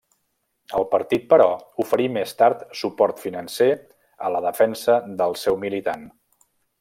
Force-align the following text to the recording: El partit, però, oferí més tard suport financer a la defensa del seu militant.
El 0.77 0.85
partit, 0.93 1.27
però, 1.33 1.47
oferí 1.83 2.07
més 2.15 2.33
tard 2.41 2.63
suport 2.81 3.21
financer 3.27 3.69
a 4.29 4.35
la 4.37 4.45
defensa 4.49 4.97
del 5.21 5.37
seu 5.47 5.61
militant. 5.67 6.13